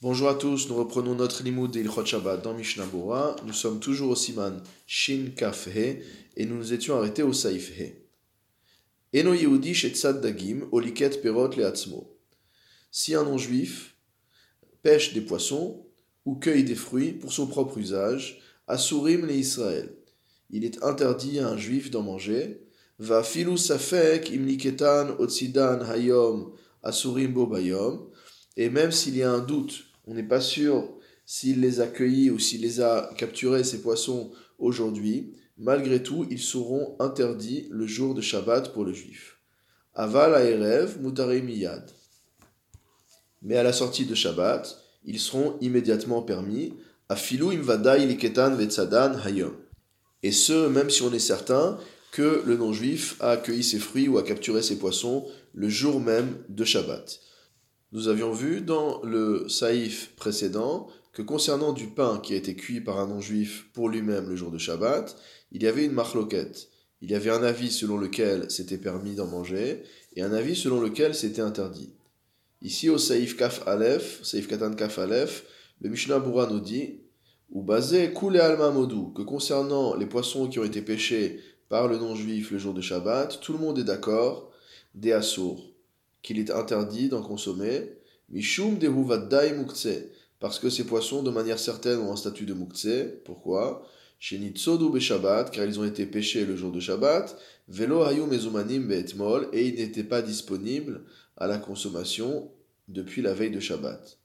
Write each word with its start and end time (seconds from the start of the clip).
Bonjour 0.00 0.28
à 0.28 0.36
tous, 0.36 0.68
nous 0.68 0.76
reprenons 0.76 1.16
notre 1.16 1.42
limoud 1.42 1.72
de 1.72 1.80
Ilchot 1.80 2.06
Shabbat 2.06 2.40
dans 2.44 2.54
Mishnah. 2.54 2.86
Nous 3.44 3.52
sommes 3.52 3.80
toujours 3.80 4.10
au 4.10 4.14
Siman 4.14 4.62
Shin 4.86 5.30
Kaf 5.36 5.66
He 5.66 6.04
et 6.36 6.46
nous 6.46 6.54
nous 6.54 6.72
étions 6.72 6.96
arrêtés 6.96 7.24
au 7.24 7.32
Saif 7.32 7.76
He. 7.76 7.94
Eno 9.12 9.34
Yehudi 9.34 9.74
Shetzad 9.74 10.20
Dagim 10.20 10.68
Oliket 10.70 11.20
Perot 11.20 11.50
Leatzmo. 11.56 12.16
Si 12.92 13.16
un 13.16 13.24
non-juif 13.24 13.96
pêche 14.84 15.14
des 15.14 15.20
poissons 15.20 15.84
ou 16.24 16.36
cueille 16.36 16.62
des 16.62 16.76
fruits 16.76 17.10
pour 17.10 17.32
son 17.32 17.48
propre 17.48 17.76
usage, 17.78 18.40
Asurim 18.68 19.26
le 19.26 19.34
Israël. 19.34 19.96
Il 20.50 20.64
est 20.64 20.80
interdit 20.84 21.40
à 21.40 21.48
un 21.48 21.56
juif 21.56 21.90
d'en 21.90 22.02
manger. 22.02 22.60
Va 23.00 23.24
filu 23.24 23.58
safek 23.58 24.30
imliketan 24.30 25.16
otzidan 25.18 25.80
hayom 25.90 26.52
asurim 26.84 27.32
bo 27.32 27.48
bayom. 27.48 28.08
Et 28.56 28.70
même 28.70 28.92
s'il 28.92 29.16
y 29.16 29.24
a 29.24 29.32
un 29.32 29.40
doute 29.40 29.87
on 30.08 30.14
n'est 30.14 30.22
pas 30.22 30.40
sûr 30.40 30.88
s'il 31.26 31.60
les 31.60 31.80
a 31.80 31.86
cueillis 31.86 32.30
ou 32.30 32.38
s'il 32.38 32.62
les 32.62 32.80
a 32.80 33.10
capturés, 33.16 33.62
ces 33.62 33.82
poissons, 33.82 34.32
aujourd'hui. 34.58 35.34
Malgré 35.58 36.02
tout, 36.02 36.26
ils 36.30 36.40
seront 36.40 36.96
interdits 36.98 37.68
le 37.70 37.86
jour 37.86 38.14
de 38.14 38.22
Shabbat 38.22 38.72
pour 38.72 38.84
le 38.84 38.92
juif. 38.92 39.38
Aval 39.94 40.34
aerev 40.34 40.98
mutare 41.02 41.42
miyad. 41.42 41.90
Mais 43.42 43.56
à 43.56 43.62
la 43.62 43.72
sortie 43.72 44.06
de 44.06 44.14
Shabbat, 44.14 44.82
ils 45.04 45.20
seront 45.20 45.58
immédiatement 45.60 46.22
permis. 46.22 46.74
Afilu 47.10 47.52
imvadai 47.52 48.06
liketan 48.06 48.54
vetzadan 48.54 49.18
hayom. 49.24 49.54
Et 50.22 50.32
ce, 50.32 50.68
même 50.68 50.90
si 50.90 51.02
on 51.02 51.12
est 51.12 51.18
certain 51.18 51.78
que 52.12 52.42
le 52.46 52.56
non-juif 52.56 53.16
a 53.20 53.30
accueilli 53.32 53.62
ses 53.62 53.78
fruits 53.78 54.08
ou 54.08 54.16
a 54.16 54.22
capturé 54.22 54.62
ses 54.62 54.78
poissons 54.78 55.26
le 55.52 55.68
jour 55.68 56.00
même 56.00 56.38
de 56.48 56.64
Shabbat. 56.64 57.20
Nous 57.90 58.08
avions 58.08 58.32
vu 58.32 58.60
dans 58.60 59.00
le 59.02 59.48
saïf 59.48 60.12
précédent 60.14 60.88
que 61.14 61.22
concernant 61.22 61.72
du 61.72 61.86
pain 61.86 62.20
qui 62.22 62.34
a 62.34 62.36
été 62.36 62.54
cuit 62.54 62.82
par 62.82 63.00
un 63.00 63.06
non-juif 63.06 63.66
pour 63.72 63.88
lui-même 63.88 64.28
le 64.28 64.36
jour 64.36 64.50
de 64.50 64.58
Shabbat, 64.58 65.16
il 65.52 65.62
y 65.62 65.66
avait 65.66 65.86
une 65.86 65.92
marloquette. 65.92 66.68
Il 67.00 67.10
y 67.10 67.14
avait 67.14 67.30
un 67.30 67.42
avis 67.42 67.70
selon 67.70 67.96
lequel 67.96 68.50
c'était 68.50 68.76
permis 68.76 69.14
d'en 69.14 69.26
manger 69.26 69.84
et 70.16 70.20
un 70.20 70.34
avis 70.34 70.54
selon 70.54 70.82
lequel 70.82 71.14
c'était 71.14 71.40
interdit. 71.40 71.94
Ici 72.60 72.90
au 72.90 72.98
saïf 72.98 73.38
kaf 73.38 73.66
alef, 73.66 74.22
saïf 74.22 74.48
katan 74.48 74.74
kaf 74.74 74.98
alef, 74.98 75.44
le 75.80 75.88
Mishnah 75.88 76.18
Boura 76.18 76.46
nous 76.46 76.60
dit 76.60 77.00
ou 77.50 77.62
basé 77.62 78.12
koule 78.12 78.38
alma 78.38 78.70
modou 78.70 79.12
que 79.16 79.22
concernant 79.22 79.94
les 79.94 80.04
poissons 80.04 80.46
qui 80.48 80.58
ont 80.58 80.64
été 80.64 80.82
pêchés 80.82 81.40
par 81.70 81.88
le 81.88 81.96
non-juif 81.96 82.50
le 82.50 82.58
jour 82.58 82.74
de 82.74 82.82
Shabbat, 82.82 83.40
tout 83.40 83.54
le 83.54 83.60
monde 83.60 83.78
est 83.78 83.84
d'accord 83.84 84.50
des 84.94 85.12
assours 85.12 85.77
qu'il 86.22 86.38
est 86.38 86.50
interdit 86.50 87.08
d'en 87.08 87.22
consommer, 87.22 87.92
mishum 88.28 88.78
dai 88.78 88.88
mukse, 89.52 89.88
parce 90.40 90.58
que 90.58 90.70
ces 90.70 90.84
poissons, 90.84 91.22
de 91.22 91.30
manière 91.30 91.58
certaine, 91.58 91.98
ont 91.98 92.12
un 92.12 92.16
statut 92.16 92.44
de 92.44 92.54
mukse. 92.54 92.88
Pourquoi? 93.24 93.86
Shenitsodu 94.20 94.90
beshabbat, 94.90 95.50
car 95.50 95.64
ils 95.64 95.78
ont 95.78 95.84
été 95.84 96.04
pêchés 96.06 96.44
le 96.44 96.56
jour 96.56 96.72
de 96.72 96.80
Shabbat, 96.80 97.36
velo 97.68 98.02
hayu 98.02 98.22
mezumanim 98.22 98.88
be'etmol, 98.88 99.48
et 99.52 99.66
ils 99.68 99.76
n'étaient 99.76 100.04
pas 100.04 100.22
disponibles 100.22 101.04
à 101.36 101.46
la 101.46 101.58
consommation 101.58 102.50
depuis 102.88 103.22
la 103.22 103.32
veille 103.32 103.50
de 103.50 103.60
Shabbat. 103.60 104.18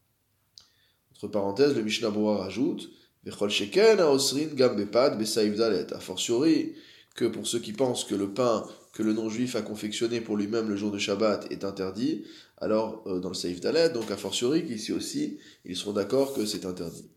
Entre 1.12 1.28
parenthèses, 1.28 1.76
le 1.76 1.84
Mishnah 1.84 2.10
Boa 2.10 2.38
rajoute, 2.38 2.90
vechol 3.24 3.52
sheken 3.52 3.98
dalet, 3.98 5.94
a 5.94 6.00
fortiori, 6.00 6.74
que 7.14 7.26
pour 7.26 7.48
ceux 7.48 7.60
qui 7.60 7.74
pensent 7.74 8.06
que 8.06 8.16
le 8.16 8.34
pain 8.34 8.66
que 8.94 9.04
le 9.04 9.14
non-juif 9.14 9.56
a 9.56 9.62
confectionné 9.62 10.22
pour 10.22 10.38
lui-même 10.38 10.70
le 10.70 10.76
jour 10.76 10.92
de 10.92 11.00
Shabbat 11.00 11.52
est 11.52 11.64
interdit, 11.64 12.26
alors 12.58 13.04
euh, 13.08 13.20
dans 13.20 13.30
le 13.30 13.36
Seif 13.36 13.60
Dalet, 13.60 13.90
donc 13.90 14.12
a 14.12 14.18
fortiori 14.18 14.66
qu'ici 14.66 14.94
aussi, 14.94 15.40
ils 15.66 15.76
seront 15.76 15.94
d'accord 15.94 16.34
que 16.34 16.46
c'est 16.46 16.66
interdit. 16.66 17.10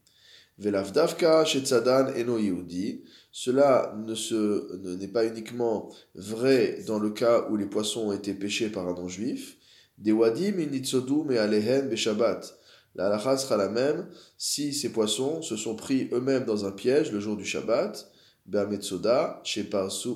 Velavdavka 0.59 1.45
shetzadan 1.45 2.15
eno. 2.17 2.39
Cela 3.31 3.95
ne 4.07 4.15
se, 4.15 4.97
n'est 4.97 5.09
pas 5.09 5.27
uniquement 5.27 5.93
vrai 6.15 6.83
dans 6.87 6.99
le 6.99 7.11
cas 7.11 7.47
où 7.51 7.57
les 7.57 7.67
poissons 7.67 8.09
ont 8.09 8.13
été 8.13 8.33
pêchés 8.33 8.71
par 8.71 8.89
un 8.89 8.95
non-juif. 8.95 9.59
Dewadim 9.99 10.59
initzodu 10.59 11.25
me 11.27 11.39
alehen 11.39 11.91
beshabbat. 11.91 12.59
La 12.95 13.09
halakha 13.09 13.37
sera 13.37 13.59
la 13.59 13.69
même 13.69 14.09
si 14.39 14.73
ces 14.73 14.91
poissons 14.91 15.43
se 15.43 15.57
sont 15.57 15.77
pris 15.77 16.09
eux-mêmes 16.13 16.47
dans 16.47 16.65
un 16.65 16.73
piège 16.73 17.13
le 17.13 17.21
jour 17.21 17.37
du 17.37 17.45
Shabbat 17.45 18.11
chez 19.45 19.65
Parsu, 19.65 20.09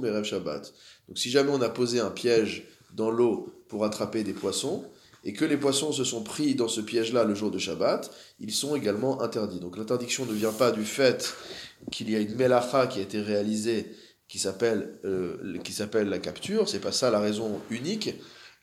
Merev 0.00 0.24
Shabbat. 0.24 0.72
Donc 1.08 1.18
si 1.18 1.30
jamais 1.30 1.50
on 1.50 1.62
a 1.62 1.68
posé 1.68 2.00
un 2.00 2.10
piège 2.10 2.68
dans 2.94 3.10
l'eau 3.10 3.52
pour 3.68 3.84
attraper 3.84 4.24
des 4.24 4.32
poissons, 4.32 4.84
et 5.24 5.32
que 5.32 5.44
les 5.44 5.56
poissons 5.56 5.92
se 5.92 6.04
sont 6.04 6.22
pris 6.22 6.54
dans 6.54 6.68
ce 6.68 6.80
piège-là 6.80 7.24
le 7.24 7.34
jour 7.34 7.50
de 7.50 7.58
Shabbat, 7.58 8.10
ils 8.40 8.52
sont 8.52 8.76
également 8.76 9.20
interdits. 9.20 9.60
Donc 9.60 9.76
l'interdiction 9.76 10.24
ne 10.26 10.32
vient 10.32 10.52
pas 10.52 10.70
du 10.70 10.84
fait 10.84 11.34
qu'il 11.90 12.10
y 12.10 12.16
a 12.16 12.20
une 12.20 12.34
melacha 12.36 12.86
qui 12.86 13.00
a 13.00 13.02
été 13.02 13.20
réalisée 13.20 13.86
qui 14.28 14.38
s'appelle 14.38 14.98
euh, 15.04 15.36
la 16.04 16.18
capture, 16.18 16.68
c'est 16.68 16.80
pas 16.80 16.92
ça 16.92 17.10
la 17.10 17.18
raison 17.18 17.60
unique. 17.70 18.14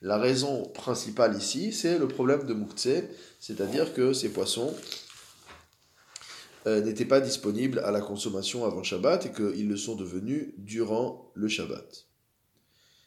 La 0.02 0.18
raison 0.18 0.62
principale 0.74 1.36
ici, 1.36 1.72
c'est 1.72 1.98
le 1.98 2.06
problème 2.06 2.44
de 2.46 2.54
Moukhtse, 2.54 2.88
c'est-à-dire 3.40 3.94
que 3.94 4.12
ces 4.12 4.28
poissons 4.28 4.74
euh, 6.66 6.80
n'étaient 6.82 7.04
pas 7.04 7.20
disponibles 7.20 7.78
à 7.80 7.90
la 7.90 8.00
consommation 8.00 8.64
avant 8.64 8.82
Shabbat 8.82 9.26
et 9.26 9.32
qu'ils 9.32 9.68
le 9.68 9.76
sont 9.76 9.94
devenus 9.94 10.52
durant 10.58 11.30
le 11.34 11.48
Shabbat. 11.48 12.06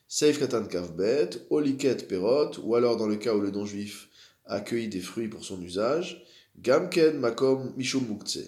Seif 0.08 0.40
katan 0.40 0.66
kavbet, 0.66 1.30
oliket 1.52 2.08
perot, 2.08 2.58
ou 2.64 2.76
alors 2.76 2.98
dans 2.98 3.06
le 3.06 3.18
cas 3.18 3.36
où 3.36 3.42
le 3.42 3.52
non-juif 3.52 4.10
a 4.46 4.56
accueilli 4.56 4.88
des 4.88 5.02
fruits 5.02 5.28
pour 5.28 5.44
son 5.44 5.62
usage, 5.62 6.26
gamken 6.58 7.20
makom 7.20 7.74
mishum 7.78 8.08
mukhtse. 8.08 8.40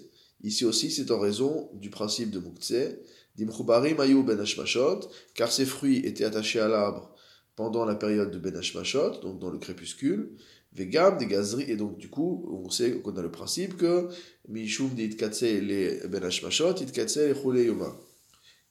Ici 0.43 0.65
aussi, 0.65 0.89
c'est 0.89 1.11
en 1.11 1.19
raison 1.19 1.69
du 1.73 1.91
principe 1.91 2.31
de 2.31 2.39
mukhtse, 2.39 2.97
dimchubarim 3.35 3.99
ayu 3.99 4.23
ben 4.23 4.39
hashmashot, 4.39 5.01
car 5.35 5.51
ces 5.51 5.65
fruits 5.65 5.97
étaient 6.05 6.25
attachés 6.25 6.59
à 6.59 6.67
l'arbre 6.67 7.13
pendant 7.55 7.85
la 7.85 7.93
période 7.93 8.31
de 8.31 8.39
ben 8.39 8.55
hashmashot, 8.55 9.19
donc 9.21 9.39
dans 9.39 9.51
le 9.51 9.59
crépuscule, 9.59 10.31
Vegam 10.73 11.17
des 11.17 11.27
gazeries, 11.27 11.69
et 11.69 11.75
donc 11.75 11.97
du 11.97 12.09
coup, 12.09 12.47
on 12.49 12.69
sait 12.69 12.91
qu'on 13.01 13.17
a 13.17 13.21
le 13.21 13.31
principe 13.31 13.75
que 13.75 14.07
Mishum 14.47 14.89
dit 14.89 15.09
ben 15.09 16.23
hashmashot, 16.23 16.75
yoma. 16.75 17.97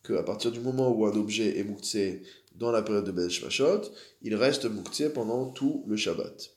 Que 0.03 0.15
à 0.15 0.23
partir 0.23 0.51
du 0.51 0.61
moment 0.61 0.91
où 0.91 1.05
un 1.05 1.15
objet 1.15 1.59
est 1.59 1.65
muktsé 1.65 2.23
dans 2.55 2.73
la 2.73 2.81
période 2.81 3.05
de 3.05 3.13
ben 3.13 3.27
hashmashot, 3.27 3.83
il 4.23 4.35
reste 4.35 4.65
muktsé 4.65 5.11
pendant 5.11 5.51
tout 5.51 5.85
le 5.87 5.97
Shabbat. 5.97 6.57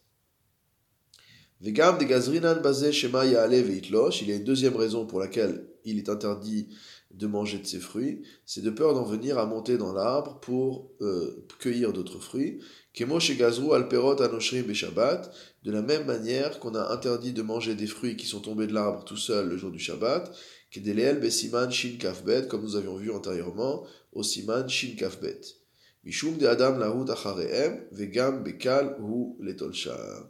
Vegam 1.60 1.98
des 1.98 2.06
gazrinan 2.06 2.62
basé 2.62 2.92
shema 2.92 3.26
yaale 3.26 3.62
veitlosh, 3.62 4.22
il 4.22 4.30
y 4.30 4.32
a 4.32 4.36
une 4.36 4.44
deuxième 4.44 4.76
raison 4.76 5.06
pour 5.06 5.20
laquelle 5.20 5.66
il 5.86 5.98
est 5.98 6.10
interdit 6.10 6.70
de 7.14 7.28
manger 7.28 7.60
de 7.60 7.66
ces 7.66 7.80
fruits, 7.80 8.24
c'est 8.46 8.64
de 8.64 8.70
peur 8.70 8.94
d'en 8.94 9.04
venir 9.04 9.38
à 9.38 9.46
monter 9.46 9.78
dans 9.78 9.94
l'arbre 9.94 10.40
pour 10.40 10.92
euh, 11.02 11.46
cueillir 11.60 11.94
d'autres 11.94 12.20
fruits. 12.20 12.60
Kemo 12.94 13.20
gazrou 13.20 13.74
alperot 13.74 14.22
anoshrim 14.22 14.64
beshabbat, 14.64 15.32
de 15.64 15.72
la 15.72 15.82
même 15.82 16.06
manière 16.06 16.60
qu'on 16.60 16.76
a 16.76 16.92
interdit 16.92 17.34
de 17.34 17.42
manger 17.42 17.76
des 17.76 17.88
fruits 17.88 18.18
qui 18.18 18.26
sont 18.26 18.42
tombés 18.42 18.68
de 18.68 18.74
l'arbre 18.74 19.04
tout 19.04 19.18
seul 19.18 19.48
le 19.48 19.58
jour 19.58 19.72
du 19.72 19.80
Shabbat, 19.80 20.32
kedeleel 20.72 21.20
besiman 21.20 21.72
shin 21.72 21.98
kafbet, 22.00 22.48
comme 22.48 22.62
nous 22.62 22.76
avions 22.76 22.96
vu 22.96 23.12
antérieurement, 23.12 23.86
au 24.12 24.24
siman 24.24 24.68
shin 24.68 24.96
kafbet. 24.98 25.42
Mishum 26.04 26.38
de 26.38 26.48
adam 26.48 26.78
lahut 26.80 27.10
achareem, 27.10 27.86
vegam 27.92 28.44
bekal 28.44 28.98
hu 29.00 29.36
letolsham. 29.40 30.28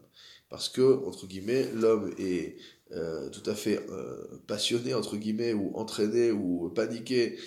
Parce 0.50 0.70
que, 0.70 1.04
entre 1.08 1.26
guillemets, 1.26 1.68
l'homme 1.74 2.14
est 2.20 2.58
euh, 2.96 3.30
tout 3.30 3.48
à 3.50 3.56
fait 3.56 3.80
euh, 3.90 4.16
passionné, 4.48 4.94
entre 4.94 5.18
guillemets, 5.18 5.54
ou 5.54 5.72
entraîné, 5.76 6.32
ou 6.32 6.70
paniqué 6.70 7.38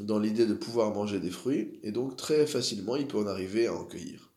dans 0.00 0.18
l'idée 0.18 0.46
de 0.46 0.54
pouvoir 0.54 0.92
manger 0.92 1.20
des 1.20 1.30
fruits, 1.30 1.78
et 1.82 1.92
donc 1.92 2.16
très 2.16 2.46
facilement 2.46 2.96
il 2.96 3.06
peut 3.06 3.18
en 3.18 3.26
arriver 3.26 3.66
à 3.68 3.74
en 3.74 3.84
cueillir. 3.84 4.32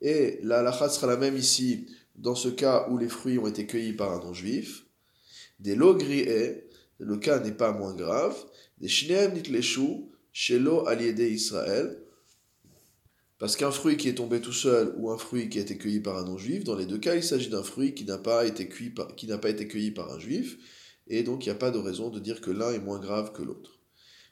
et 0.00 0.38
la 0.42 0.58
halakha 0.60 0.88
sera 0.88 1.06
la 1.08 1.16
même 1.16 1.36
ici 1.36 1.86
dans 2.14 2.34
ce 2.34 2.48
cas 2.48 2.86
où 2.90 2.98
les 2.98 3.08
fruits 3.08 3.38
ont 3.38 3.46
été 3.46 3.66
cueillis 3.66 3.94
par 3.94 4.12
un 4.12 4.20
non-juif. 4.20 4.84
Des 5.58 5.74
logri'e, 5.74 6.62
le 6.98 7.16
cas 7.16 7.40
n'est 7.40 7.52
pas 7.52 7.72
moins 7.72 7.94
grave. 7.94 8.36
Des 8.78 8.88
shneem 8.88 9.32
nitleshu, 9.32 10.06
shelo 10.32 10.86
aliede 10.86 11.20
Israël, 11.20 11.98
parce 13.42 13.56
qu'un 13.56 13.72
fruit 13.72 13.96
qui 13.96 14.08
est 14.08 14.14
tombé 14.14 14.40
tout 14.40 14.52
seul 14.52 14.94
ou 14.98 15.10
un 15.10 15.18
fruit 15.18 15.48
qui 15.48 15.58
a 15.58 15.62
été 15.62 15.76
cueilli 15.76 15.98
par 15.98 16.16
un 16.16 16.24
non-juif, 16.24 16.62
dans 16.62 16.76
les 16.76 16.86
deux 16.86 16.98
cas, 16.98 17.16
il 17.16 17.24
s'agit 17.24 17.48
d'un 17.48 17.64
fruit 17.64 17.92
qui 17.92 18.04
n'a 18.04 18.16
pas, 18.16 18.46
été 18.46 18.68
cueilli 18.68 19.90
par 19.90 20.12
un 20.12 20.18
juif, 20.20 20.58
et 21.08 21.24
donc 21.24 21.44
il 21.44 21.48
n'y 21.48 21.52
a 21.52 21.56
pas 21.56 21.72
de 21.72 21.78
raison 21.78 22.08
de 22.08 22.20
dire 22.20 22.40
que 22.40 22.52
l'un 22.52 22.70
est 22.70 22.78
moins 22.78 23.00
grave 23.00 23.32
que 23.32 23.42
l'autre. 23.42 23.80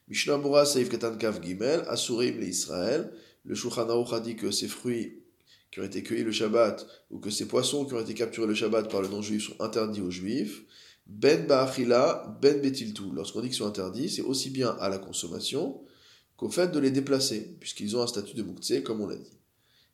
Mishnah 0.06 0.38
Mura 0.38 0.64
Seif 0.64 0.90
Katan 0.90 1.16
Kav 1.16 1.42
Gimel, 1.42 1.82
Asurim 1.88 2.38
le 2.38 2.46
Israël, 2.46 3.10
le 3.44 3.56
Shulchan 3.56 3.88
a 3.88 4.20
dit 4.20 4.36
que 4.36 4.52
ces 4.52 4.68
fruits 4.68 5.24
qui 5.72 5.80
ont 5.80 5.84
été 5.84 6.04
cueillis 6.04 6.22
le 6.22 6.30
Shabbat, 6.30 6.86
ou 7.10 7.18
que 7.18 7.30
ces 7.30 7.48
poissons 7.48 7.86
qui 7.86 7.94
ont 7.94 8.00
été 8.00 8.14
capturés 8.14 8.46
le 8.46 8.54
Shabbat 8.54 8.88
par 8.88 9.02
le 9.02 9.08
non-juif 9.08 9.48
sont 9.48 9.60
interdits 9.60 10.02
aux 10.02 10.12
juifs. 10.12 10.62
Ben 11.08 11.48
Ba'achila, 11.48 12.38
Ben 12.40 12.60
Betiltu. 12.60 13.10
Lorsqu'on 13.12 13.40
dit 13.40 13.48
qu'ils 13.48 13.56
sont 13.56 13.66
interdits, 13.66 14.08
c'est 14.08 14.22
aussi 14.22 14.50
bien 14.50 14.76
à 14.78 14.88
la 14.88 14.98
consommation, 14.98 15.80
qu'au 16.40 16.48
fait 16.48 16.72
de 16.72 16.78
les 16.78 16.90
déplacer, 16.90 17.54
puisqu'ils 17.60 17.98
ont 17.98 18.02
un 18.02 18.06
statut 18.06 18.34
de 18.34 18.42
Mouktsé, 18.42 18.82
comme 18.82 19.02
on 19.02 19.06
l'a 19.06 19.16
dit. 19.16 19.36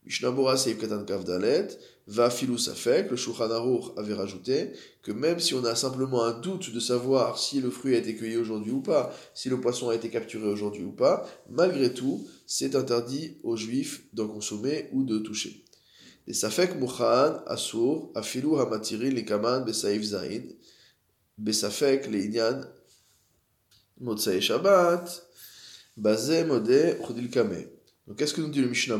Mishnabura 0.04 0.56
Seif 0.56 0.78
Katan 0.78 1.04
Kavdalet, 1.04 1.66
va 2.06 2.30
filou 2.30 2.56
safek, 2.56 3.10
le 3.10 3.16
Shulchan 3.16 3.50
avait 3.96 4.14
rajouté 4.14 4.70
que 5.02 5.10
même 5.10 5.40
si 5.40 5.54
on 5.54 5.64
a 5.64 5.74
simplement 5.74 6.22
un 6.22 6.38
doute 6.38 6.72
de 6.72 6.78
savoir 6.78 7.36
si 7.36 7.60
le 7.60 7.68
fruit 7.68 7.96
a 7.96 7.98
été 7.98 8.14
cueilli 8.14 8.36
aujourd'hui 8.36 8.70
ou 8.70 8.80
pas, 8.80 9.12
si 9.34 9.48
le 9.48 9.60
poisson 9.60 9.88
a 9.88 9.96
été 9.96 10.08
capturé 10.08 10.46
aujourd'hui 10.46 10.84
ou 10.84 10.92
pas, 10.92 11.28
malgré 11.50 11.92
tout, 11.92 12.24
c'est 12.46 12.76
interdit 12.76 13.38
aux 13.42 13.56
juifs 13.56 14.04
d'en 14.12 14.28
consommer 14.28 14.88
ou 14.92 15.02
de 15.02 15.18
toucher. 15.18 15.64
Les 16.28 16.34
safek 16.34 16.76
mukhan, 16.76 17.42
asur, 17.48 18.12
afilu 18.14 18.60
hamatiri 18.60 19.10
likaman 19.10 19.64
besaif 19.64 20.02
zain, 20.04 20.44
besafek 21.38 22.06
leinyan 22.06 22.62
motsae 23.98 24.40
shabbat, 24.40 25.25
bazé 25.96 26.44
modé 26.44 26.96
kame. 27.32 27.64
Donc 28.06 28.18
qu'est-ce 28.18 28.34
que 28.34 28.40
nous 28.40 28.48
dit 28.48 28.60
le 28.60 28.68
Mishnah 28.68 28.98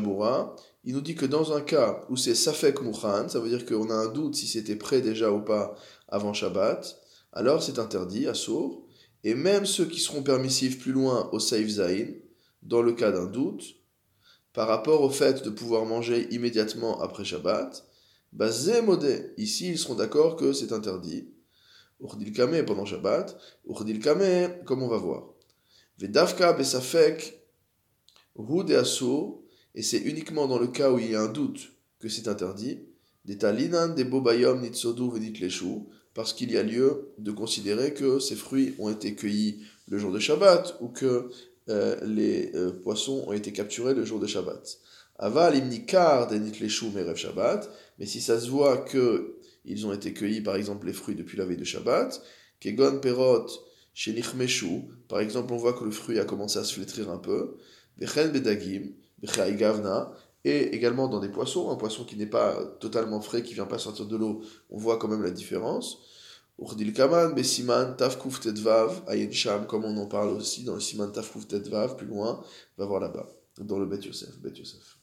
il 0.87 0.93
nous 0.93 1.01
dit 1.01 1.15
que 1.15 1.25
dans 1.25 1.51
un 1.51 1.59
cas 1.59 2.05
où 2.09 2.15
c'est 2.15 2.33
Safek 2.33 2.81
Mukhan, 2.81 3.27
ça 3.27 3.41
veut 3.41 3.49
dire 3.49 3.65
qu'on 3.65 3.89
a 3.89 3.93
un 3.93 4.07
doute 4.07 4.35
si 4.35 4.47
c'était 4.47 4.77
prêt 4.77 5.01
déjà 5.01 5.33
ou 5.33 5.41
pas 5.41 5.75
avant 6.07 6.31
Shabbat, 6.31 6.97
alors 7.33 7.61
c'est 7.61 7.77
interdit 7.77 8.25
à 8.25 8.33
Sour. 8.33 8.87
Et 9.25 9.35
même 9.35 9.65
ceux 9.65 9.85
qui 9.85 9.99
seront 9.99 10.23
permissifs 10.23 10.79
plus 10.79 10.93
loin 10.93 11.29
au 11.33 11.39
Saif 11.39 11.67
Zain, 11.67 12.05
dans 12.61 12.81
le 12.81 12.93
cas 12.93 13.11
d'un 13.11 13.25
doute, 13.25 13.65
par 14.53 14.69
rapport 14.69 15.01
au 15.01 15.09
fait 15.09 15.43
de 15.43 15.49
pouvoir 15.49 15.85
manger 15.85 16.33
immédiatement 16.33 17.01
après 17.01 17.25
Shabbat, 17.25 17.85
bah 18.31 18.49
modé. 18.81 19.33
Ici, 19.35 19.71
ils 19.71 19.77
seront 19.77 19.95
d'accord 19.95 20.37
que 20.37 20.53
c'est 20.53 20.71
interdit. 20.71 21.33
Urdil 21.99 22.31
Kame 22.31 22.63
pendant 22.63 22.85
Shabbat, 22.85 23.37
Urdil 23.67 23.99
Kame, 23.99 24.63
comme 24.63 24.83
on 24.83 24.87
va 24.87 24.97
voir. 24.97 25.33
Vedavka 25.99 26.53
Besafek, 26.53 27.41
Hud 28.37 28.69
et 29.75 29.81
c'est 29.81 29.97
uniquement 29.97 30.47
dans 30.47 30.59
le 30.59 30.67
cas 30.67 30.91
où 30.91 30.99
il 30.99 31.11
y 31.11 31.15
a 31.15 31.21
un 31.21 31.27
doute 31.27 31.71
que 31.99 32.09
c'est 32.09 32.27
interdit, 32.27 32.79
des 33.25 33.37
talinan, 33.37 33.89
des 33.89 34.03
bobayom, 34.03 34.61
nitsodu, 34.61 35.03
leshu, 35.39 35.83
parce 36.13 36.33
qu'il 36.33 36.51
y 36.51 36.57
a 36.57 36.63
lieu 36.63 37.13
de 37.17 37.31
considérer 37.31 37.93
que 37.93 38.19
ces 38.19 38.35
fruits 38.35 38.73
ont 38.79 38.89
été 38.89 39.15
cueillis 39.15 39.63
le 39.87 39.97
jour 39.97 40.11
de 40.11 40.19
Shabbat 40.19 40.77
ou 40.81 40.89
que 40.89 41.29
euh, 41.69 41.97
les 42.05 42.51
euh, 42.55 42.71
poissons 42.71 43.23
ont 43.27 43.33
été 43.33 43.51
capturés 43.51 43.93
le 43.93 44.05
jour 44.05 44.19
de 44.19 44.27
Shabbat. 44.27 44.79
Aval 45.19 45.57
imnikar 45.57 46.27
des 46.27 46.39
nitleshu 46.39 46.89
merev 46.91 47.15
Shabbat, 47.15 47.69
mais 47.99 48.05
si 48.05 48.21
ça 48.21 48.39
se 48.39 48.49
voit 48.49 48.77
que 48.77 49.35
ils 49.65 49.85
ont 49.85 49.93
été 49.93 50.13
cueillis 50.13 50.41
par 50.41 50.55
exemple 50.55 50.87
les 50.87 50.93
fruits 50.93 51.15
depuis 51.15 51.37
la 51.37 51.45
veille 51.45 51.57
de 51.57 51.63
Shabbat, 51.63 52.21
kegon 52.59 52.99
perot 52.99 53.47
chez 53.97 54.13
par 55.07 55.21
exemple 55.21 55.51
on 55.53 55.57
voit 55.57 55.73
que 55.73 55.83
le 55.83 55.89
fruit 55.89 56.19
a 56.19 56.23
commencé 56.23 56.59
à 56.59 56.63
se 56.63 56.75
flétrir 56.75 57.09
un 57.09 57.17
peu, 57.17 57.57
vechen 57.97 58.31
bedagim, 58.31 58.91
et 60.45 60.75
également 60.75 61.07
dans 61.07 61.19
des 61.19 61.29
poissons, 61.29 61.71
un 61.71 61.75
poisson 61.77 62.05
qui 62.05 62.15
n'est 62.15 62.27
pas 62.27 62.63
totalement 62.79 63.21
frais, 63.21 63.41
qui 63.41 63.55
vient 63.55 63.65
pas 63.65 63.79
sortir 63.79 64.05
de 64.05 64.15
l'eau, 64.15 64.43
on 64.69 64.77
voit 64.77 64.97
quand 64.97 65.07
même 65.07 65.23
la 65.23 65.31
différence. 65.31 65.97
Urdil 66.59 66.93
Kaman, 66.93 67.33
Besiman, 67.33 67.97
Tafkuf 67.97 68.39
Tetvav, 68.39 69.01
Ayen 69.07 69.31
Sham, 69.31 69.65
comme 69.65 69.83
on 69.83 69.97
en 69.97 70.05
parle 70.05 70.29
aussi 70.29 70.63
dans 70.63 70.75
le 70.75 70.79
Siman 70.79 71.11
Tafkuf 71.11 71.47
Tetvav, 71.47 71.97
plus 71.97 72.05
loin, 72.05 72.43
va 72.77 72.85
voir 72.85 72.99
là-bas, 72.99 73.27
dans 73.57 73.79
le 73.79 73.87
Bet 73.87 74.05
Yosef. 74.05 74.37
Bet 74.39 74.59
Yosef. 74.59 74.99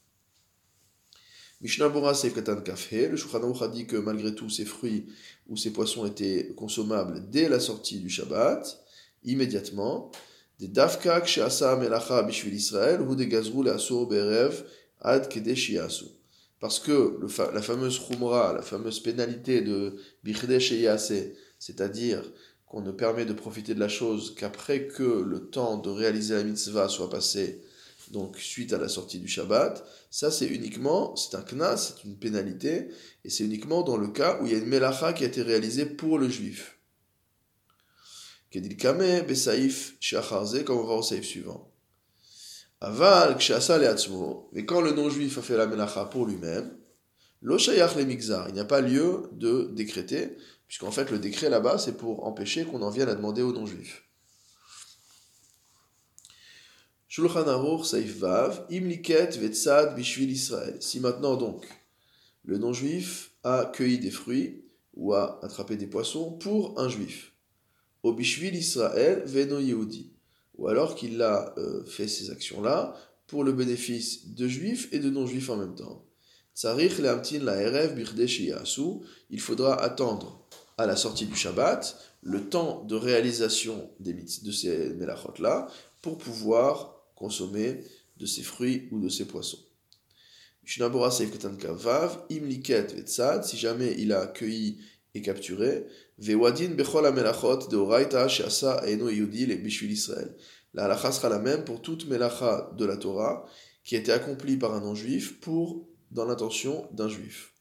Mishnah 1.60 1.88
Bora 1.88 2.12
Katan 2.14 2.60
Kafhe, 2.60 2.92
le 2.92 3.16
Shulchan 3.16 3.52
a 3.60 3.68
dit 3.68 3.86
que 3.88 3.96
malgré 3.96 4.34
tout, 4.36 4.50
ces 4.50 4.64
fruits 4.64 5.06
ou 5.48 5.56
ces 5.56 5.72
poissons 5.72 6.06
étaient 6.06 6.54
consommables 6.56 7.28
dès 7.30 7.48
la 7.48 7.58
sortie 7.58 7.98
du 7.98 8.08
Shabbat, 8.08 8.83
immédiatement 9.24 10.10
des 10.58 10.68
dafka 10.68 11.22
asa 11.44 11.76
melacha 11.76 12.22
bishvil 12.22 12.54
Israël 12.54 13.00
ou 13.00 13.14
des 13.16 13.26
gazrou 13.26 13.66
asur 13.68 14.06
berev 14.06 14.64
ad 15.00 15.28
kedesh 15.28 15.70
yasu. 15.70 16.06
Parce 16.60 16.78
que 16.78 17.18
la 17.52 17.60
fameuse 17.60 17.98
khumra, 17.98 18.54
la 18.54 18.62
fameuse 18.62 19.00
pénalité 19.00 19.60
de 19.60 19.96
bichdesh 20.22 20.72
c'est-à-dire 21.58 22.22
qu'on 22.66 22.80
ne 22.80 22.92
permet 22.92 23.26
de 23.26 23.32
profiter 23.34 23.74
de 23.74 23.80
la 23.80 23.88
chose 23.88 24.34
qu'après 24.34 24.86
que 24.86 25.02
le 25.02 25.50
temps 25.50 25.76
de 25.76 25.90
réaliser 25.90 26.34
la 26.34 26.44
mitzvah 26.44 26.88
soit 26.88 27.10
passé, 27.10 27.62
donc 28.12 28.38
suite 28.38 28.72
à 28.72 28.78
la 28.78 28.88
sortie 28.88 29.18
du 29.18 29.28
Shabbat, 29.28 29.84
ça 30.10 30.30
c'est 30.30 30.46
uniquement, 30.46 31.16
c'est 31.16 31.36
un 31.36 31.42
knas, 31.42 31.76
c'est 31.76 32.04
une 32.04 32.16
pénalité, 32.16 32.88
et 33.24 33.30
c'est 33.30 33.44
uniquement 33.44 33.82
dans 33.82 33.96
le 33.96 34.08
cas 34.08 34.38
où 34.40 34.46
il 34.46 34.52
y 34.52 34.54
a 34.54 34.58
une 34.58 34.66
melacha 34.66 35.12
qui 35.12 35.24
a 35.24 35.26
été 35.26 35.42
réalisée 35.42 35.86
pour 35.86 36.18
le 36.18 36.28
juif 36.28 36.73
comme 40.64 40.78
on 40.78 40.86
va 40.86 40.94
au 40.94 41.02
saïf 41.02 41.24
suivant. 41.24 41.70
Aval, 42.80 43.38
mais 44.52 44.66
quand 44.66 44.80
le 44.80 44.92
non-juif 44.92 45.38
a 45.38 45.42
fait 45.42 45.56
la 45.56 45.66
melacha 45.66 46.04
pour 46.04 46.26
lui-même, 46.26 46.76
lo 47.40 47.56
le 47.56 48.04
mixar, 48.04 48.48
il 48.48 48.54
n'y 48.54 48.60
a 48.60 48.64
pas 48.64 48.80
lieu 48.80 49.28
de 49.32 49.70
décréter, 49.72 50.36
puisqu'en 50.66 50.90
fait 50.90 51.10
le 51.10 51.18
décret 51.18 51.50
là-bas 51.50 51.78
c'est 51.78 51.96
pour 51.96 52.26
empêcher 52.26 52.64
qu'on 52.64 52.82
en 52.82 52.90
vienne 52.90 53.08
à 53.08 53.14
demander 53.14 53.42
aux 53.42 53.52
non-juifs. 53.52 54.02
Bishvil. 59.94 60.36
Si 60.80 61.00
maintenant 61.00 61.36
donc 61.36 61.66
le 62.44 62.58
non-juif 62.58 63.30
a 63.44 63.70
cueilli 63.72 63.98
des 63.98 64.10
fruits 64.10 64.64
ou 64.94 65.14
a 65.14 65.38
attrapé 65.44 65.76
des 65.76 65.86
poissons 65.86 66.32
pour 66.32 66.80
un 66.80 66.88
juif, 66.88 67.33
au 68.04 68.12
Bishvil 68.12 68.54
Israël 68.54 69.22
Veno 69.26 69.58
Yehudi. 69.58 70.12
Ou 70.58 70.68
alors 70.68 70.94
qu'il 70.94 71.20
a 71.22 71.52
euh, 71.58 71.84
fait 71.84 72.06
ces 72.06 72.30
actions-là 72.30 72.94
pour 73.26 73.42
le 73.42 73.52
bénéfice 73.52 74.28
de 74.28 74.46
juifs 74.46 74.88
et 74.92 75.00
de 75.00 75.10
non-juifs 75.10 75.50
en 75.50 75.56
même 75.56 75.74
temps. 75.74 76.04
Tsarich 76.54 76.98
le'amtin 76.98 77.40
la 77.42 77.86
Il 79.30 79.40
faudra 79.40 79.82
attendre 79.82 80.46
à 80.78 80.86
la 80.86 80.94
sortie 80.94 81.26
du 81.26 81.34
Shabbat 81.34 81.98
le 82.22 82.48
temps 82.48 82.84
de 82.84 82.94
réalisation 82.94 83.90
des 83.98 84.12
de 84.12 84.52
ces 84.52 84.90
melachot-là 84.94 85.66
pour 86.02 86.18
pouvoir 86.18 87.06
consommer 87.16 87.80
de 88.18 88.26
ces 88.26 88.42
fruits 88.42 88.88
ou 88.92 89.00
de 89.00 89.08
ces 89.08 89.24
poissons. 89.24 89.64
Mishnabura 90.62 91.10
Seif 91.10 91.30
Kavav, 91.58 92.24
Imliket 92.30 92.94
Vetsad, 92.94 93.44
si 93.44 93.56
jamais 93.56 93.94
il 93.98 94.12
a 94.12 94.26
cueilli 94.26 94.78
et 95.14 95.22
capturé, 95.22 95.86
Vewadin 96.18 96.74
bechol 96.76 97.06
amelachot 97.06 97.68
de 97.68 97.76
oraita 97.76 98.28
shasa 98.28 98.82
eno 98.86 99.08
Israël. 99.08 100.36
La 100.72 100.84
halacha 100.84 101.12
sera 101.12 101.28
la 101.28 101.38
même 101.38 101.64
pour 101.64 101.82
toute 101.82 102.06
melacha 102.06 102.70
de 102.76 102.84
la 102.84 102.96
Torah 102.96 103.44
qui 103.84 103.96
a 103.96 103.98
été 103.98 104.12
accomplie 104.12 104.56
par 104.56 104.74
un 104.74 104.80
non-juif 104.80 105.40
pour 105.40 105.86
dans 106.10 106.24
l'intention 106.24 106.88
d'un 106.92 107.08
juif. 107.08 107.52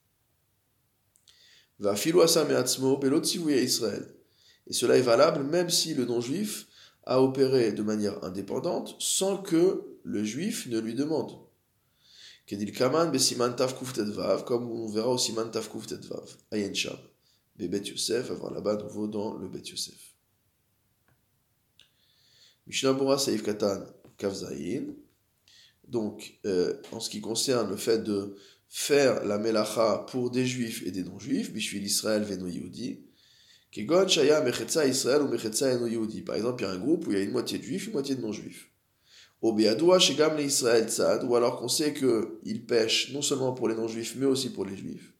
Va 1.79 1.95
filoasa 1.95 2.45
meatzmo 2.45 2.99
Israël. 3.49 4.15
Et 4.67 4.73
cela 4.73 4.97
est 4.97 5.01
valable 5.01 5.43
même 5.43 5.69
si 5.69 5.93
le 5.93 6.05
non-juif 6.05 6.67
a 7.05 7.21
opéré 7.21 7.71
de 7.71 7.83
manière 7.83 8.23
indépendante 8.23 8.95
sans 8.99 9.37
que 9.37 9.97
le 10.03 10.23
juif 10.23 10.67
ne 10.67 10.79
lui 10.79 10.93
demande. 10.93 11.37
Kedil 12.45 12.73
kaman 12.73 13.11
besiman 13.11 13.55
taf 13.55 13.73
vav, 13.81 14.43
comme 14.43 14.69
on 14.69 14.87
verra 14.87 15.09
au 15.09 15.17
siman 15.17 15.49
taf 15.49 15.69
vav, 15.73 16.37
ayen 16.51 16.73
shab. 16.73 17.12
Bet 17.57 17.83
Yosef, 17.85 18.27
va 18.29 18.35
voir 18.35 18.53
là-bas 18.53 18.77
nouveau 18.77 19.07
dans 19.07 19.37
le 19.37 19.47
Bet 19.47 19.63
Yosef. 19.69 20.15
Mishnah 22.67 22.93
Bora 22.93 23.17
Saif 23.17 23.43
Katan 23.43 23.83
Kavzaïn. 24.17 24.95
Donc, 25.87 26.39
euh, 26.45 26.81
en 26.91 26.99
ce 26.99 27.09
qui 27.09 27.21
concerne 27.21 27.69
le 27.69 27.77
fait 27.77 28.03
de 28.03 28.35
faire 28.69 29.23
la 29.25 29.37
melacha 29.37 30.05
pour 30.09 30.31
des 30.31 30.45
juifs 30.45 30.81
et 30.85 30.91
des 30.91 31.03
non-juifs, 31.03 31.51
Bishvil 31.51 31.83
Israël 31.83 32.23
Veno 32.23 32.47
Yehudi, 32.47 33.03
Kegon 33.73 34.07
Shaya 34.07 34.41
Mechetza 34.41 34.85
Israël 34.85 35.23
ou 35.23 35.27
Mechetza 35.27 35.73
Eno 35.73 35.87
Yehudi. 35.87 36.21
Par 36.21 36.35
exemple, 36.35 36.61
il 36.61 36.67
y 36.67 36.69
a 36.69 36.71
un 36.71 36.77
groupe 36.77 37.07
où 37.07 37.11
il 37.11 37.17
y 37.17 37.21
a 37.21 37.23
une 37.23 37.31
moitié 37.31 37.57
de 37.57 37.63
juifs, 37.63 37.87
une 37.87 37.93
moitié 37.93 38.15
de 38.15 38.21
non-juifs. 38.21 38.69
Obeadoua 39.41 39.99
Shegam 39.99 40.37
le 40.37 40.43
Israël 40.43 40.87
Tzad, 40.87 41.23
ou 41.23 41.35
alors 41.35 41.57
qu'on 41.57 41.67
sait 41.67 41.93
qu'ils 41.93 42.65
pêchent 42.65 43.11
non 43.13 43.21
seulement 43.21 43.53
pour 43.53 43.67
les 43.67 43.75
non-juifs, 43.75 44.15
mais 44.15 44.25
aussi 44.25 44.51
pour 44.51 44.65
les 44.65 44.77
juifs. 44.77 45.12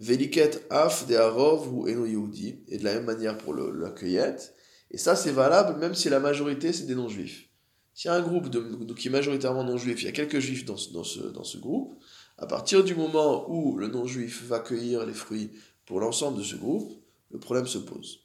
Veliket 0.00 0.62
af 0.70 1.06
de 1.08 1.16
arov 1.16 1.74
ou 1.74 1.88
eno 1.88 2.06
yehudi, 2.06 2.62
et 2.68 2.78
de 2.78 2.84
la 2.84 2.94
même 2.94 3.04
manière 3.04 3.36
pour 3.36 3.52
le, 3.52 3.72
la 3.72 3.90
cueillette. 3.90 4.54
Et 4.90 4.98
ça, 4.98 5.16
c'est 5.16 5.32
valable 5.32 5.78
même 5.80 5.94
si 5.94 6.08
la 6.08 6.20
majorité, 6.20 6.72
c'est 6.72 6.86
des 6.86 6.94
non-juifs. 6.94 7.48
S'il 7.94 8.10
y 8.10 8.14
a 8.14 8.16
un 8.16 8.22
groupe 8.22 8.48
de, 8.48 8.94
qui 8.94 9.08
est 9.08 9.10
majoritairement 9.10 9.64
non-juif, 9.64 10.02
il 10.02 10.04
y 10.04 10.08
a 10.08 10.12
quelques 10.12 10.38
juifs 10.38 10.64
dans 10.64 10.76
ce, 10.76 10.92
dans, 10.92 11.02
ce, 11.02 11.20
dans 11.20 11.42
ce 11.42 11.58
groupe, 11.58 12.00
à 12.38 12.46
partir 12.46 12.84
du 12.84 12.94
moment 12.94 13.50
où 13.50 13.76
le 13.76 13.88
non-juif 13.88 14.44
va 14.44 14.60
cueillir 14.60 15.04
les 15.04 15.12
fruits 15.12 15.50
pour 15.84 15.98
l'ensemble 15.98 16.38
de 16.38 16.44
ce 16.44 16.54
groupe, 16.54 16.92
le 17.30 17.40
problème 17.40 17.66
se 17.66 17.78
pose. 17.78 18.20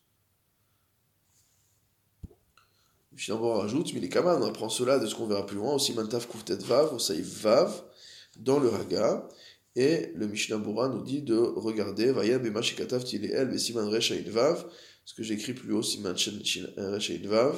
Finalement, 3.15 3.53
on 3.53 3.59
rajoute, 3.59 3.93
mais 3.93 3.99
les 3.99 4.09
camarades, 4.09 4.41
on 4.41 4.47
apprend 4.47 4.69
cela 4.69 4.99
de 4.99 5.07
ce 5.07 5.15
qu'on 5.15 5.27
verra 5.27 5.45
plus 5.45 5.57
loin, 5.57 5.73
aussi 5.73 5.93
mantaf 5.93 6.27
kuftet 6.27 6.55
vav, 6.55 6.93
au 6.93 6.99
vav, 7.41 7.83
dans 8.37 8.59
le 8.59 8.69
raga, 8.69 9.27
et 9.75 10.11
le 10.15 10.27
Mishnah 10.27 10.57
Bura 10.57 10.89
nous 10.89 11.01
dit 11.01 11.21
de 11.21 11.35
regarder 11.35 12.11
Vaya 12.11 12.37
Bema 12.37 12.61
Shikatav 12.61 13.03
Tileel 13.03 13.49
Besiman 13.49 13.89
Vav, 13.89 14.65
ce 15.05 15.13
que 15.13 15.23
j'écris 15.23 15.53
plus 15.53 15.73
haut, 15.73 15.81
Siman 15.81 16.13
Resha 16.13 17.13
Vav, 17.25 17.57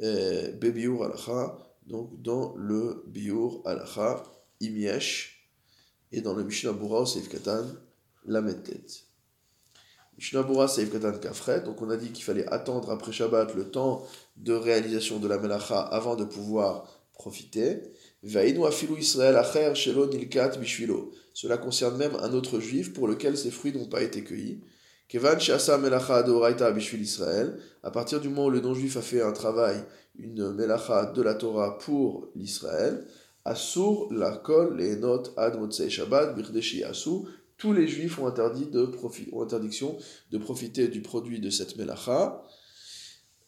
Bebiur 0.00 1.04
Alacha, 1.04 1.58
donc 1.86 2.20
dans 2.22 2.54
le 2.56 3.04
Biur 3.06 3.62
Alacha, 3.64 4.24
Imiesh, 4.60 5.50
et 6.12 6.20
dans 6.20 6.34
le 6.34 6.44
Mishnah 6.44 6.72
Bura 6.72 7.02
au 7.02 7.06
Seif 7.06 7.28
Katan, 7.28 7.66
la. 8.26 8.42
Mishnah 10.16 10.44
Bura 10.44 10.68
Seif 10.68 10.90
Katan 10.90 11.18
Kafret, 11.18 11.60
donc 11.60 11.82
on 11.82 11.90
a 11.90 11.96
dit 11.96 12.10
qu'il 12.10 12.24
fallait 12.24 12.46
attendre 12.46 12.90
après 12.90 13.12
Shabbat 13.12 13.54
le 13.54 13.70
temps 13.70 14.06
de 14.36 14.54
réalisation 14.54 15.18
de 15.18 15.28
la 15.28 15.38
Melacha 15.38 15.80
avant 15.80 16.16
de 16.16 16.24
pouvoir 16.24 16.88
profiter. 17.12 17.82
Cela 21.34 21.56
concerne 21.58 21.96
même 21.98 22.16
un 22.22 22.32
autre 22.32 22.58
juif 22.58 22.92
pour 22.92 23.06
lequel 23.06 23.36
ces 23.36 23.50
fruits 23.50 23.72
n'ont 23.72 23.86
pas 23.86 24.02
été 24.02 24.24
cueillis. 24.24 24.60
À 27.82 27.90
partir 27.90 28.20
du 28.20 28.28
moment 28.28 28.46
où 28.46 28.50
le 28.50 28.60
non-juif 28.60 28.96
a 28.96 29.02
fait 29.02 29.20
un 29.20 29.32
travail, 29.32 29.84
une 30.18 30.52
melacha 30.52 31.12
de 31.12 31.20
la 31.22 31.34
Torah 31.34 31.76
pour 31.78 32.30
l'Israël, 32.34 33.04
Asur 33.44 34.08
la 34.10 34.38
kol 34.38 34.78
les 34.78 34.96
notes 34.96 35.34
ad 35.36 35.58
Shabbat 35.90 36.34
birdeshi. 36.34 36.82
Tous 37.58 37.72
les 37.74 37.86
juifs 37.86 38.18
ont, 38.18 38.26
interdit 38.26 38.70
interdiction 39.38 39.98
de 40.30 40.38
profiter 40.38 40.88
du 40.88 41.02
produit 41.02 41.40
de 41.40 41.50
cette 41.50 41.76
melacha 41.76 42.42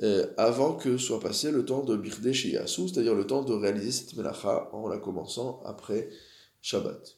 euh, 0.03 0.27
avant 0.37 0.75
que 0.75 0.99
soit 0.99 1.21
passé 1.21 1.51
le 1.51 1.65
temps 1.65 1.83
de 1.83 1.97
Birde 1.97 2.25
Yasu, 2.25 2.89
c'est-à-dire 2.89 3.15
le 3.15 3.27
temps 3.27 3.43
de 3.43 3.55
réaliser 3.55 3.93
cette 3.93 4.17
melacha 4.17 4.69
en 4.73 4.89
la 4.89 4.99
commençant 4.99 5.63
après 5.65 6.09
Shabbat. 6.61 7.17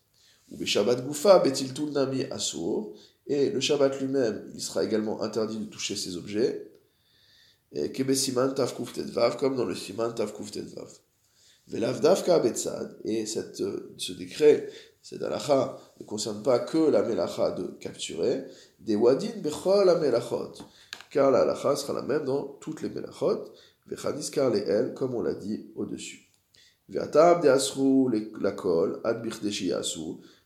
Ou 0.52 0.64
Shabbat 0.64 1.04
Goufa, 1.04 1.40
Betil 1.40 1.73
Nami 1.92 2.25
Asur, 2.30 2.92
et 3.26 3.50
le 3.50 3.61
Shabbat 3.61 4.00
lui-même, 4.00 4.50
il 4.54 4.61
sera 4.61 4.85
également 4.85 5.23
interdit 5.23 5.58
de 5.58 5.64
toucher 5.64 5.97
ces 5.97 6.16
objets, 6.16 6.70
Kebe 7.75 8.14
Siman 8.14 8.54
Tavkuf 8.54 8.97
Vav, 8.99 9.37
comme 9.37 9.56
dans 9.56 9.66
le 9.66 9.75
Siman 9.75 10.14
Tavkuf 10.14 10.56
Vav. 10.56 10.90
Velav 11.68 12.00
Davka 12.00 12.38
Betzad, 12.38 12.97
et 13.04 13.26
cette, 13.26 13.61
euh, 13.61 13.92
ce 13.99 14.12
décret, 14.12 14.70
cette 15.02 15.23
halacha, 15.23 15.78
ne 16.00 16.06
concerne 16.06 16.42
pas 16.42 16.61
que 16.61 16.78
la 16.78 17.02
melacha 17.02 17.50
de 17.50 17.66
capturer, 17.78 18.44
des 18.80 18.97
wadin 18.97 19.37
bechol 19.42 19.85
la 19.85 19.97
melachot 19.97 20.52
car 21.11 21.31
la 21.31 21.41
halacha 21.41 21.77
sera 21.77 21.93
la 21.93 22.03
même 22.03 22.25
dans 22.25 22.59
toutes 22.61 22.83
les 22.83 22.91
melachot, 22.91 23.45
vechadis 23.87 24.31
car 24.31 24.50
les 24.50 24.61
el, 24.61 24.95
comme 24.95 25.15
on 25.15 25.23
l'a 25.23 25.35
dit 25.35 25.67
au-dessus. 25.75 26.29
Ve'atam 26.88 27.41
de 27.43 27.49
asru 27.49 28.09
la 28.41 28.53
kol, 28.53 29.00
ad 29.05 29.23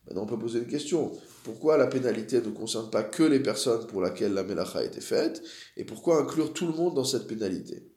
Maintenant, 0.07 0.25
on 0.25 0.27
peut 0.27 0.39
poser 0.39 0.59
une 0.59 0.67
question. 0.67 1.13
Pourquoi 1.45 1.77
la 1.77 1.87
pénalité 1.87 2.41
ne 2.41 2.51
concerne 2.51 2.91
pas 2.91 3.05
que 3.05 3.23
les 3.23 3.39
personnes 3.39 3.87
pour 3.87 4.03
lesquelles 4.03 4.35
la 4.35 4.43
melacha 4.43 4.81
a 4.81 4.85
été 4.85 5.01
faite? 5.01 5.43
Et 5.77 5.85
pourquoi 5.85 6.21
inclure 6.21 6.53
tout 6.53 6.67
le 6.67 6.73
monde 6.73 6.95
dans 6.95 7.05
cette 7.05 7.29
pénalité? 7.29 7.89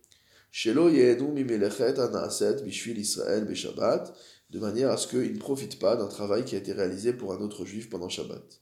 De 4.52 4.60
manière 4.60 4.92
à 4.92 4.98
ce 4.98 5.08
qu'il 5.08 5.34
ne 5.34 5.40
profite 5.40 5.80
pas 5.80 5.96
d'un 5.96 6.08
travail 6.08 6.46
qui 6.46 6.56
a 6.56 6.60
été 6.60 6.72
réalisé 6.72 7.14
pour 7.14 7.34
un 7.34 7.40
autre 7.40 7.66
juif 7.66 7.90
pendant 7.90 8.08
Shabbat. 8.08 8.62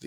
Et 0.00 0.06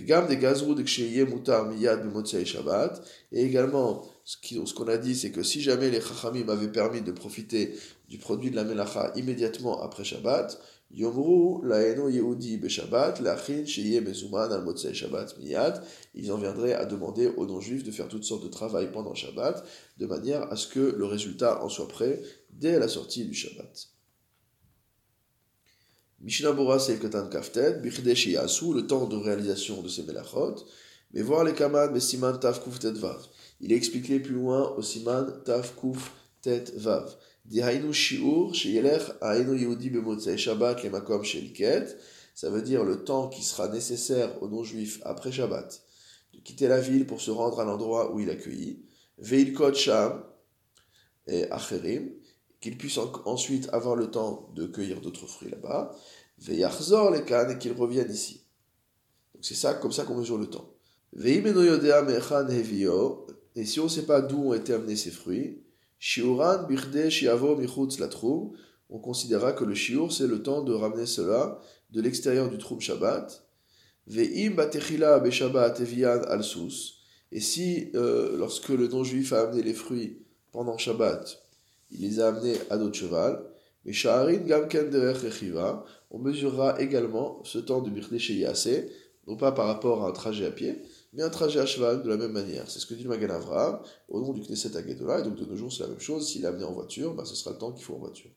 également, 3.43 4.03
ce 4.23 4.73
qu'on 4.73 4.87
a 4.87 4.97
dit, 4.97 5.15
c'est 5.15 5.31
que 5.31 5.43
si 5.43 5.61
jamais 5.61 5.89
les 5.89 5.99
Chachamim 5.99 6.47
avaient 6.47 6.71
permis 6.71 7.01
de 7.01 7.11
profiter 7.11 7.75
du 8.07 8.17
produit 8.17 8.51
de 8.51 8.55
la 8.55 8.63
Melacha 8.63 9.11
immédiatement 9.15 9.81
après 9.81 10.05
Shabbat, 10.05 10.57
Yomru 10.93 11.61
Yehudi 12.09 12.57
beshabbat, 12.57 13.19
lachin 13.19 13.63
mezuman 14.01 14.51
al 14.51 14.93
Shabbat 14.93 15.37
miyad. 15.39 15.83
Ils 16.15 16.31
en 16.31 16.37
viendraient 16.37 16.73
à 16.73 16.85
demander 16.85 17.27
aux 17.27 17.45
non-juifs 17.45 17.83
de 17.83 17.91
faire 17.91 18.07
toutes 18.07 18.23
sortes 18.23 18.43
de 18.43 18.49
travail 18.49 18.91
pendant 18.93 19.13
Shabbat, 19.13 19.65
de 19.97 20.05
manière 20.05 20.51
à 20.51 20.55
ce 20.55 20.67
que 20.67 20.79
le 20.79 21.05
résultat 21.05 21.63
en 21.63 21.69
soit 21.69 21.89
prêt 21.89 22.21
dès 22.49 22.79
la 22.79 22.87
sortie 22.87 23.25
du 23.25 23.33
Shabbat. 23.33 23.89
Mishnah 26.23 26.51
Bora 26.51 26.77
Kaftet, 27.31 27.81
Bichdesh 27.81 28.27
Yasu, 28.27 28.73
le 28.73 28.85
temps 28.85 29.07
de 29.07 29.15
réalisation 29.15 29.81
de 29.81 29.87
ces 29.87 30.03
melachot, 30.03 30.55
mais 31.13 31.23
voir 31.23 31.43
les 31.43 31.53
kaman, 31.53 31.91
mais 31.91 31.99
siman 31.99 32.39
taf 32.39 32.63
kuf 32.63 32.77
tet 32.79 32.91
vav. 32.91 33.19
Il 33.59 33.73
est 33.73 33.75
expliqué 33.75 34.19
plus 34.19 34.35
loin 34.35 34.71
au 34.77 34.83
siman 34.83 35.41
taf 35.43 35.75
kuf 35.75 36.11
tet 36.41 36.65
vav. 36.75 37.15
Dihainu 37.45 37.91
shiur, 37.91 38.53
sheyelech 38.53 39.11
ainu 39.21 39.57
yehudi 39.57 39.89
bemotzei 39.89 40.37
shabbat 40.37 40.83
le 40.83 40.91
makom 40.91 41.23
sheliket. 41.23 41.97
Ça 42.35 42.49
veut 42.49 42.61
dire 42.61 42.83
le 42.83 43.03
temps 43.03 43.27
qui 43.27 43.43
sera 43.43 43.67
nécessaire 43.67 44.41
aux 44.41 44.47
non-juifs 44.47 44.99
après 45.03 45.31
Shabbat 45.31 45.81
de 46.33 46.39
quitter 46.39 46.67
la 46.67 46.79
ville 46.79 47.05
pour 47.05 47.19
se 47.19 47.31
rendre 47.31 47.59
à 47.59 47.65
l'endroit 47.65 48.13
où 48.13 48.19
il 48.19 48.29
accueillit. 48.29 48.85
Veilkot 49.17 49.73
sham 49.73 50.23
et 51.27 51.49
acherim 51.51 52.11
qu'il 52.61 52.77
puisse 52.77 52.99
ensuite 53.25 53.69
avoir 53.73 53.95
le 53.95 54.09
temps 54.09 54.49
de 54.55 54.67
cueillir 54.67 55.01
d'autres 55.01 55.25
fruits 55.25 55.49
là-bas, 55.49 55.95
veillachzor 56.37 57.11
les 57.11 57.23
cannes 57.23 57.51
et 57.51 57.57
qu'il 57.57 57.73
revienne 57.73 58.11
ici. 58.11 58.45
Donc 59.33 59.43
c'est 59.43 59.55
ça, 59.55 59.73
comme 59.73 59.91
ça 59.91 60.03
qu'on 60.03 60.15
mesure 60.15 60.37
le 60.37 60.47
temps. 60.47 60.71
Et 63.55 63.65
si 63.65 63.79
on 63.79 63.83
ne 63.83 63.89
sait 63.89 64.05
pas 64.05 64.21
d'où 64.21 64.49
ont 64.49 64.53
été 64.53 64.73
amenés 64.73 64.95
ces 64.95 65.11
fruits, 65.11 65.63
shiuran 65.99 66.63
birde 66.67 67.09
shiavo 67.09 67.57
michutz 67.57 67.99
la 67.99 68.07
on 68.93 68.99
considérera 68.99 69.53
que 69.53 69.63
le 69.63 69.75
shiur 69.75 70.11
c'est 70.11 70.27
le 70.27 70.43
temps 70.43 70.61
de 70.61 70.73
ramener 70.73 71.05
cela 71.05 71.59
de 71.91 72.01
l'extérieur 72.01 72.49
du 72.49 72.57
troum 72.57 72.79
Shabbat. 72.79 73.45
Ve'im 74.07 74.51
batechila 74.55 75.19
beshabbat 75.19 75.79
evian 75.79 76.21
al 76.27 76.41
Et 77.31 77.39
si, 77.39 77.91
euh, 77.95 78.37
lorsque 78.37 78.69
le 78.69 78.87
non-juif 78.87 79.33
a 79.33 79.41
amené 79.41 79.63
les 79.63 79.73
fruits 79.73 80.25
pendant 80.51 80.77
Shabbat, 80.77 81.41
il 81.91 82.01
les 82.01 82.19
a 82.19 82.29
amenés 82.29 82.55
à 82.69 82.77
d'autres 82.77 82.95
cheval. 82.95 83.43
Mais 83.85 83.93
Sha'arin 83.93 84.37
Gamken 84.37 84.89
on 86.11 86.19
mesurera 86.19 86.79
également 86.81 87.41
ce 87.43 87.57
temps 87.57 87.81
de 87.81 87.89
Birde 87.89 88.17
chez 88.17 88.45
non 89.27 89.37
pas 89.37 89.51
par 89.51 89.67
rapport 89.67 90.03
à 90.03 90.09
un 90.09 90.11
trajet 90.11 90.45
à 90.45 90.51
pied, 90.51 90.81
mais 91.13 91.23
un 91.23 91.29
trajet 91.29 91.59
à 91.59 91.65
cheval 91.65 92.03
de 92.03 92.09
la 92.09 92.17
même 92.17 92.31
manière. 92.31 92.69
C'est 92.69 92.79
ce 92.79 92.85
que 92.85 92.93
dit 92.93 93.03
le 93.03 93.09
Magan 93.09 93.33
Avraham 93.33 93.79
au 94.09 94.19
nom 94.19 94.33
du 94.33 94.41
Knesset 94.41 94.75
Agedola, 94.75 95.19
et 95.19 95.23
donc 95.23 95.35
de 95.35 95.45
nos 95.45 95.55
jours 95.55 95.71
c'est 95.71 95.83
la 95.83 95.89
même 95.89 95.99
chose, 95.99 96.27
s'il 96.27 96.43
est 96.43 96.47
amené 96.47 96.63
en 96.63 96.73
voiture, 96.73 97.13
ben, 97.13 97.25
ce 97.25 97.35
sera 97.35 97.51
le 97.51 97.57
temps 97.57 97.71
qu'il 97.71 97.83
faut 97.83 97.95
en 97.95 97.99
voiture. 97.99 98.31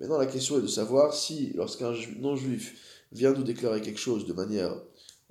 Maintenant 0.00 0.18
la 0.18 0.26
question 0.26 0.58
est 0.58 0.62
de 0.62 0.66
savoir 0.66 1.14
si, 1.14 1.52
lorsqu'un 1.54 1.92
non-juif 2.18 3.04
vient 3.12 3.32
nous 3.32 3.42
déclarer 3.42 3.80
quelque 3.80 3.98
chose 3.98 4.26
de 4.26 4.32
manière 4.32 4.76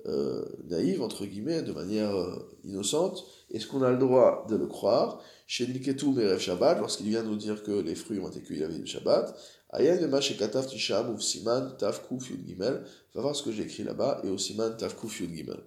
euh, 0.06 0.44
naïve, 0.68 1.02
entre 1.02 1.26
guillemets, 1.26 1.62
de 1.62 1.72
manière 1.72 2.14
euh, 2.14 2.48
innocente, 2.64 3.24
est-ce 3.50 3.66
qu'on 3.66 3.82
a 3.82 3.90
le 3.90 3.98
droit 3.98 4.46
de 4.48 4.56
le 4.56 4.66
croire? 4.66 5.20
Chez 5.46 5.66
Nilketu 5.66 6.10
Merev 6.10 6.38
Shabbat, 6.38 6.78
lorsqu'il 6.78 7.08
vient 7.08 7.22
nous 7.22 7.36
dire 7.36 7.62
que 7.62 7.72
les 7.72 7.94
fruits 7.94 8.20
ont 8.20 8.28
été 8.28 8.54
la 8.56 8.68
veille 8.68 8.80
de 8.80 8.86
Shabbat, 8.86 9.36
Ayen 9.70 10.00
Mema 10.00 10.20
Shekataf 10.20 10.68
Tisham 10.68 11.20
Siman 11.20 11.76
Taf 11.76 12.02
Gimel, 12.46 12.84
va 13.14 13.20
voir 13.20 13.34
ce 13.34 13.42
que 13.42 13.50
j'ai 13.50 13.64
écrit 13.64 13.82
là-bas, 13.82 14.20
et 14.24 14.28
au 14.28 14.38
Siman 14.38 14.76
Taf 14.76 14.96
Kuf 14.96 15.18
Gimel. 15.18 15.58